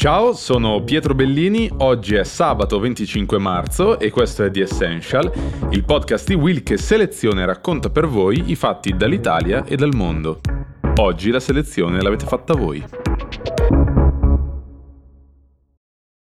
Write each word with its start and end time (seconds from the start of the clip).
Ciao, 0.00 0.32
sono 0.32 0.82
Pietro 0.82 1.14
Bellini, 1.14 1.70
oggi 1.80 2.14
è 2.14 2.24
sabato 2.24 2.80
25 2.80 3.36
marzo 3.36 3.98
e 3.98 4.08
questo 4.08 4.42
è 4.42 4.50
The 4.50 4.62
Essential, 4.62 5.30
il 5.72 5.84
podcast 5.84 6.26
di 6.26 6.32
Will 6.32 6.62
che 6.62 6.78
seleziona 6.78 7.42
e 7.42 7.44
racconta 7.44 7.90
per 7.90 8.06
voi 8.06 8.50
i 8.50 8.56
fatti 8.56 8.96
dall'Italia 8.96 9.62
e 9.66 9.76
dal 9.76 9.94
mondo. 9.94 10.40
Oggi 11.00 11.30
la 11.30 11.38
selezione 11.38 12.00
l'avete 12.00 12.24
fatta 12.24 12.54
voi. 12.54 12.82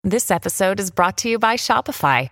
This 0.01 0.31
episode 0.31 0.81
is 0.81 0.89
brought 0.91 1.21
to 1.21 1.27
you 1.27 1.38
by 1.38 1.55
Shopify. 1.55 2.27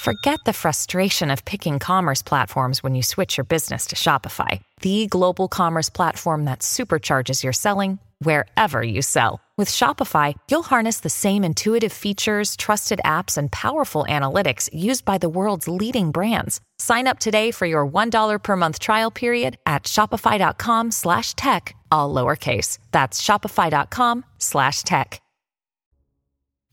Forget 0.00 0.40
the 0.44 0.52
frustration 0.52 1.30
of 1.30 1.44
picking 1.44 1.78
commerce 1.78 2.20
platforms 2.20 2.82
when 2.82 2.96
you 2.96 3.02
switch 3.04 3.36
your 3.36 3.46
business 3.46 3.86
to 3.86 3.94
Shopify, 3.94 4.60
the 4.80 5.06
global 5.06 5.46
commerce 5.46 5.88
platform 5.88 6.46
that 6.46 6.62
supercharges 6.62 7.44
your 7.44 7.52
selling 7.52 8.00
wherever 8.18 8.82
you 8.82 9.02
sell. 9.02 9.38
With 9.62 9.70
Shopify, 9.70 10.34
you'll 10.50 10.64
harness 10.64 11.02
the 11.02 11.08
same 11.08 11.44
intuitive 11.44 11.92
features, 11.92 12.56
trusted 12.56 13.00
apps, 13.04 13.38
and 13.38 13.48
powerful 13.52 14.04
analytics 14.08 14.68
used 14.72 15.04
by 15.04 15.18
the 15.18 15.28
world's 15.28 15.68
leading 15.68 16.10
brands. 16.10 16.60
Sign 16.80 17.06
up 17.06 17.20
today 17.20 17.52
for 17.52 17.66
your 17.66 17.86
$1 17.86 18.42
per 18.42 18.56
month 18.56 18.80
trial 18.80 19.12
period 19.12 19.58
at 19.64 19.84
shopify.com 19.84 20.90
slash 20.90 21.34
tech, 21.34 21.76
all 21.92 22.12
lowercase. 22.12 22.78
That's 22.90 23.20
shopify.com 23.20 24.24
slash 24.38 24.82
tech. 24.82 25.20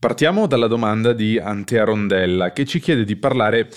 Partiamo 0.00 0.48
dalla 0.48 0.66
domanda 0.66 1.12
di 1.12 1.38
Antea 1.38 1.84
Rondella 1.84 2.52
che 2.52 2.64
ci 2.64 2.80
chiede 2.80 3.04
di 3.04 3.14
parlare 3.14 3.68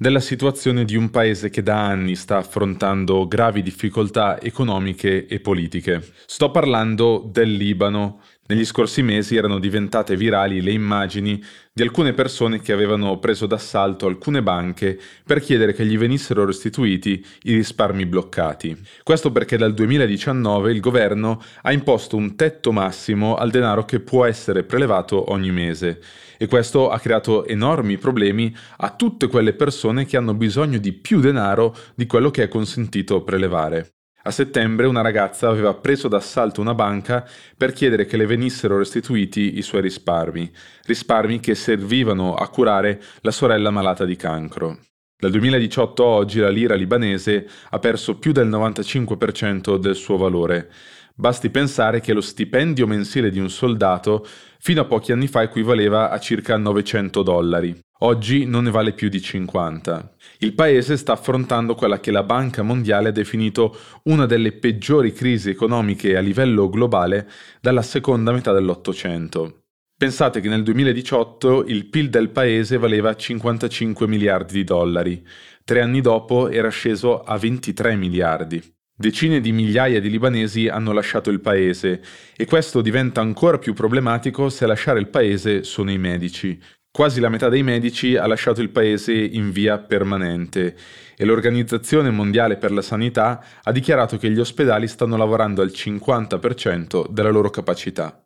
della 0.00 0.20
situazione 0.20 0.84
di 0.84 0.94
un 0.94 1.10
paese 1.10 1.50
che 1.50 1.60
da 1.60 1.84
anni 1.84 2.14
sta 2.14 2.36
affrontando 2.36 3.26
gravi 3.26 3.62
difficoltà 3.62 4.40
economiche 4.40 5.26
e 5.26 5.40
politiche. 5.40 6.12
Sto 6.24 6.52
parlando 6.52 7.28
del 7.28 7.50
Libano. 7.50 8.20
Negli 8.50 8.64
scorsi 8.64 9.02
mesi 9.02 9.36
erano 9.36 9.58
diventate 9.58 10.16
virali 10.16 10.62
le 10.62 10.70
immagini 10.70 11.38
di 11.70 11.82
alcune 11.82 12.14
persone 12.14 12.62
che 12.62 12.72
avevano 12.72 13.18
preso 13.18 13.44
d'assalto 13.44 14.06
alcune 14.06 14.42
banche 14.42 14.98
per 15.22 15.40
chiedere 15.40 15.74
che 15.74 15.84
gli 15.84 15.98
venissero 15.98 16.46
restituiti 16.46 17.22
i 17.42 17.52
risparmi 17.52 18.06
bloccati. 18.06 18.74
Questo 19.02 19.32
perché 19.32 19.58
dal 19.58 19.74
2019 19.74 20.72
il 20.72 20.80
governo 20.80 21.42
ha 21.60 21.72
imposto 21.72 22.16
un 22.16 22.36
tetto 22.36 22.72
massimo 22.72 23.36
al 23.36 23.50
denaro 23.50 23.84
che 23.84 24.00
può 24.00 24.24
essere 24.24 24.64
prelevato 24.64 25.30
ogni 25.30 25.50
mese 25.50 26.00
e 26.38 26.46
questo 26.46 26.88
ha 26.88 26.98
creato 26.98 27.44
enormi 27.44 27.98
problemi 27.98 28.56
a 28.78 28.94
tutte 28.96 29.26
quelle 29.26 29.52
persone 29.52 30.06
che 30.06 30.16
hanno 30.16 30.32
bisogno 30.32 30.78
di 30.78 30.94
più 30.94 31.20
denaro 31.20 31.76
di 31.94 32.06
quello 32.06 32.30
che 32.30 32.44
è 32.44 32.48
consentito 32.48 33.22
prelevare. 33.22 33.97
A 34.28 34.30
settembre 34.30 34.86
una 34.86 35.00
ragazza 35.00 35.48
aveva 35.48 35.72
preso 35.72 36.06
d'assalto 36.06 36.60
una 36.60 36.74
banca 36.74 37.26
per 37.56 37.72
chiedere 37.72 38.04
che 38.04 38.18
le 38.18 38.26
venissero 38.26 38.76
restituiti 38.76 39.56
i 39.56 39.62
suoi 39.62 39.80
risparmi, 39.80 40.52
risparmi 40.84 41.40
che 41.40 41.54
servivano 41.54 42.34
a 42.34 42.46
curare 42.50 43.00
la 43.22 43.30
sorella 43.30 43.70
malata 43.70 44.04
di 44.04 44.16
cancro. 44.16 44.80
Dal 45.18 45.30
2018 45.30 46.04
a 46.04 46.06
oggi 46.08 46.40
la 46.40 46.50
lira 46.50 46.74
libanese 46.74 47.48
ha 47.70 47.78
perso 47.78 48.18
più 48.18 48.32
del 48.32 48.50
95% 48.50 49.78
del 49.78 49.94
suo 49.94 50.18
valore. 50.18 50.70
Basti 51.14 51.48
pensare 51.48 52.00
che 52.00 52.12
lo 52.12 52.20
stipendio 52.20 52.86
mensile 52.86 53.30
di 53.30 53.38
un 53.38 53.48
soldato 53.48 54.26
fino 54.58 54.82
a 54.82 54.84
pochi 54.84 55.10
anni 55.10 55.26
fa 55.26 55.40
equivaleva 55.40 56.10
a 56.10 56.20
circa 56.20 56.58
900 56.58 57.22
dollari. 57.22 57.80
Oggi 58.00 58.44
non 58.44 58.62
ne 58.62 58.70
vale 58.70 58.92
più 58.92 59.08
di 59.08 59.20
50. 59.20 60.14
Il 60.38 60.54
paese 60.54 60.96
sta 60.96 61.14
affrontando 61.14 61.74
quella 61.74 61.98
che 61.98 62.12
la 62.12 62.22
Banca 62.22 62.62
Mondiale 62.62 63.08
ha 63.08 63.12
definito 63.12 63.76
una 64.04 64.24
delle 64.24 64.52
peggiori 64.52 65.12
crisi 65.12 65.50
economiche 65.50 66.16
a 66.16 66.20
livello 66.20 66.68
globale 66.68 67.28
dalla 67.60 67.82
seconda 67.82 68.30
metà 68.30 68.52
dell'Ottocento. 68.52 69.62
Pensate 69.98 70.40
che 70.40 70.48
nel 70.48 70.62
2018 70.62 71.64
il 71.66 71.86
PIL 71.86 72.08
del 72.08 72.30
paese 72.30 72.78
valeva 72.78 73.16
55 73.16 74.06
miliardi 74.06 74.52
di 74.52 74.62
dollari, 74.62 75.26
tre 75.64 75.80
anni 75.80 76.00
dopo 76.00 76.48
era 76.50 76.68
sceso 76.68 77.22
a 77.22 77.36
23 77.36 77.96
miliardi. 77.96 78.62
Decine 79.00 79.40
di 79.40 79.50
migliaia 79.50 80.00
di 80.00 80.10
libanesi 80.10 80.68
hanno 80.68 80.92
lasciato 80.92 81.30
il 81.30 81.40
paese 81.40 82.00
e 82.36 82.44
questo 82.46 82.80
diventa 82.80 83.20
ancora 83.20 83.58
più 83.58 83.72
problematico 83.72 84.48
se 84.48 84.64
a 84.64 84.68
lasciare 84.68 84.98
il 84.98 85.08
paese 85.08 85.62
sono 85.62 85.90
i 85.90 85.98
medici, 85.98 86.60
Quasi 86.90 87.20
la 87.20 87.28
metà 87.28 87.48
dei 87.48 87.62
medici 87.62 88.16
ha 88.16 88.26
lasciato 88.26 88.60
il 88.60 88.70
paese 88.70 89.12
in 89.12 89.50
via 89.50 89.78
permanente 89.78 90.76
e 91.16 91.24
l'Organizzazione 91.24 92.10
Mondiale 92.10 92.56
per 92.56 92.72
la 92.72 92.82
Sanità 92.82 93.44
ha 93.62 93.72
dichiarato 93.72 94.16
che 94.16 94.30
gli 94.30 94.40
ospedali 94.40 94.88
stanno 94.88 95.16
lavorando 95.16 95.62
al 95.62 95.68
50% 95.68 97.08
della 97.08 97.30
loro 97.30 97.50
capacità. 97.50 98.22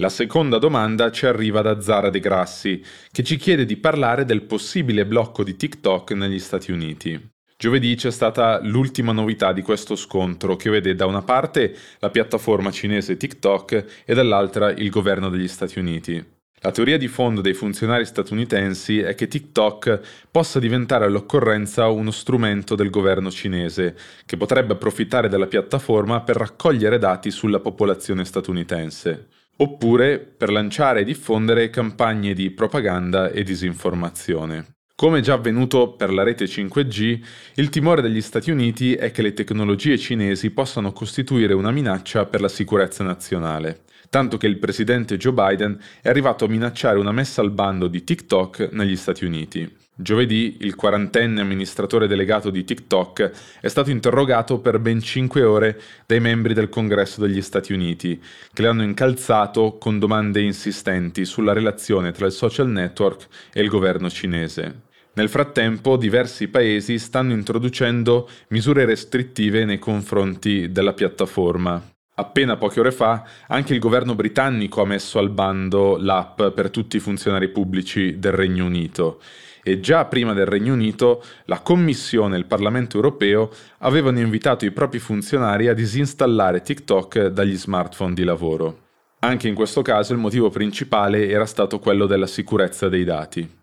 La 0.00 0.08
seconda 0.08 0.58
domanda 0.58 1.10
ci 1.10 1.26
arriva 1.26 1.60
da 1.60 1.80
Zara 1.80 2.08
De 2.08 2.20
Grassi, 2.20 2.82
che 3.10 3.24
ci 3.24 3.36
chiede 3.36 3.64
di 3.64 3.76
parlare 3.76 4.24
del 4.24 4.42
possibile 4.42 5.04
blocco 5.04 5.42
di 5.42 5.56
TikTok 5.56 6.12
negli 6.12 6.38
Stati 6.38 6.70
Uniti. 6.70 7.37
Giovedì 7.60 7.96
c'è 7.96 8.12
stata 8.12 8.60
l'ultima 8.62 9.10
novità 9.10 9.52
di 9.52 9.62
questo 9.62 9.96
scontro 9.96 10.54
che 10.54 10.70
vede 10.70 10.94
da 10.94 11.06
una 11.06 11.22
parte 11.22 11.74
la 11.98 12.08
piattaforma 12.08 12.70
cinese 12.70 13.16
TikTok 13.16 14.04
e 14.04 14.14
dall'altra 14.14 14.70
il 14.70 14.88
governo 14.90 15.28
degli 15.28 15.48
Stati 15.48 15.80
Uniti. 15.80 16.24
La 16.60 16.70
teoria 16.70 16.96
di 16.96 17.08
fondo 17.08 17.40
dei 17.40 17.54
funzionari 17.54 18.04
statunitensi 18.04 19.00
è 19.00 19.16
che 19.16 19.26
TikTok 19.26 20.28
possa 20.30 20.60
diventare 20.60 21.06
all'occorrenza 21.06 21.88
uno 21.88 22.12
strumento 22.12 22.76
del 22.76 22.90
governo 22.90 23.28
cinese, 23.28 23.96
che 24.24 24.36
potrebbe 24.36 24.74
approfittare 24.74 25.28
della 25.28 25.48
piattaforma 25.48 26.20
per 26.20 26.36
raccogliere 26.36 26.98
dati 26.98 27.32
sulla 27.32 27.58
popolazione 27.58 28.24
statunitense, 28.24 29.26
oppure 29.56 30.20
per 30.20 30.52
lanciare 30.52 31.00
e 31.00 31.04
diffondere 31.04 31.70
campagne 31.70 32.34
di 32.34 32.52
propaganda 32.52 33.30
e 33.30 33.42
disinformazione. 33.42 34.77
Come 35.00 35.20
già 35.20 35.34
avvenuto 35.34 35.92
per 35.92 36.12
la 36.12 36.24
rete 36.24 36.46
5G, 36.46 37.20
il 37.54 37.68
timore 37.68 38.02
degli 38.02 38.20
Stati 38.20 38.50
Uniti 38.50 38.94
è 38.94 39.12
che 39.12 39.22
le 39.22 39.32
tecnologie 39.32 39.96
cinesi 39.96 40.50
possano 40.50 40.90
costituire 40.90 41.54
una 41.54 41.70
minaccia 41.70 42.26
per 42.26 42.40
la 42.40 42.48
sicurezza 42.48 43.04
nazionale, 43.04 43.82
tanto 44.10 44.36
che 44.38 44.48
il 44.48 44.58
presidente 44.58 45.16
Joe 45.16 45.32
Biden 45.32 45.78
è 46.02 46.08
arrivato 46.08 46.46
a 46.46 46.48
minacciare 46.48 46.98
una 46.98 47.12
messa 47.12 47.40
al 47.40 47.52
bando 47.52 47.86
di 47.86 48.02
TikTok 48.02 48.70
negli 48.72 48.96
Stati 48.96 49.24
Uniti. 49.24 49.72
Giovedì 49.94 50.56
il 50.62 50.74
quarantenne 50.74 51.42
amministratore 51.42 52.08
delegato 52.08 52.50
di 52.50 52.64
TikTok 52.64 53.30
è 53.60 53.68
stato 53.68 53.90
interrogato 53.90 54.58
per 54.58 54.80
ben 54.80 55.00
5 55.00 55.44
ore 55.44 55.80
dai 56.06 56.18
membri 56.18 56.54
del 56.54 56.68
Congresso 56.68 57.20
degli 57.20 57.40
Stati 57.40 57.72
Uniti, 57.72 58.20
che 58.52 58.62
l'hanno 58.62 58.82
incalzato 58.82 59.78
con 59.78 60.00
domande 60.00 60.40
insistenti 60.40 61.24
sulla 61.24 61.52
relazione 61.52 62.10
tra 62.10 62.26
il 62.26 62.32
social 62.32 62.68
network 62.68 63.28
e 63.52 63.60
il 63.60 63.68
governo 63.68 64.10
cinese. 64.10 64.86
Nel 65.18 65.28
frattempo 65.28 65.96
diversi 65.96 66.46
paesi 66.46 66.96
stanno 67.00 67.32
introducendo 67.32 68.28
misure 68.50 68.84
restrittive 68.84 69.64
nei 69.64 69.80
confronti 69.80 70.70
della 70.70 70.92
piattaforma. 70.92 71.82
Appena 72.14 72.56
poche 72.56 72.78
ore 72.78 72.92
fa 72.92 73.24
anche 73.48 73.74
il 73.74 73.80
governo 73.80 74.14
britannico 74.14 74.80
ha 74.80 74.86
messo 74.86 75.18
al 75.18 75.30
bando 75.30 75.96
l'app 75.96 76.40
per 76.54 76.70
tutti 76.70 76.98
i 76.98 77.00
funzionari 77.00 77.48
pubblici 77.48 78.20
del 78.20 78.30
Regno 78.30 78.66
Unito 78.66 79.20
e 79.64 79.80
già 79.80 80.04
prima 80.04 80.34
del 80.34 80.46
Regno 80.46 80.74
Unito 80.74 81.24
la 81.46 81.62
Commissione 81.62 82.36
e 82.36 82.38
il 82.38 82.46
Parlamento 82.46 82.94
europeo 82.94 83.50
avevano 83.78 84.20
invitato 84.20 84.66
i 84.66 84.70
propri 84.70 85.00
funzionari 85.00 85.66
a 85.66 85.74
disinstallare 85.74 86.62
TikTok 86.62 87.26
dagli 87.26 87.56
smartphone 87.56 88.14
di 88.14 88.22
lavoro. 88.22 88.78
Anche 89.18 89.48
in 89.48 89.56
questo 89.56 89.82
caso 89.82 90.12
il 90.12 90.20
motivo 90.20 90.48
principale 90.48 91.28
era 91.28 91.44
stato 91.44 91.80
quello 91.80 92.06
della 92.06 92.28
sicurezza 92.28 92.88
dei 92.88 93.02
dati. 93.02 93.57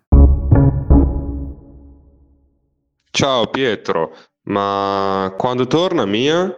Ciao 3.16 3.48
Pietro, 3.48 4.14
ma 4.50 5.34
quando 5.38 5.68
torna 5.68 6.06
Mia? 6.06 6.54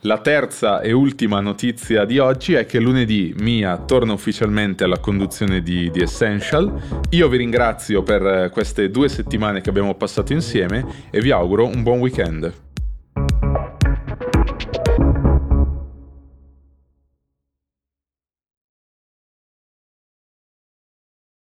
La 0.00 0.18
terza 0.22 0.80
e 0.80 0.92
ultima 0.92 1.40
notizia 1.40 2.06
di 2.06 2.18
oggi 2.18 2.54
è 2.54 2.64
che 2.64 2.80
lunedì 2.80 3.34
Mia 3.36 3.76
torna 3.76 4.14
ufficialmente 4.14 4.84
alla 4.84 4.98
conduzione 4.98 5.60
di 5.60 5.90
The 5.90 6.04
Essential. 6.04 7.02
Io 7.10 7.28
vi 7.28 7.36
ringrazio 7.36 8.02
per 8.02 8.48
queste 8.50 8.88
due 8.88 9.10
settimane 9.10 9.60
che 9.60 9.68
abbiamo 9.68 9.94
passato 9.94 10.32
insieme 10.32 10.86
e 11.10 11.20
vi 11.20 11.30
auguro 11.30 11.66
un 11.66 11.82
buon 11.82 11.98
weekend. 11.98 12.63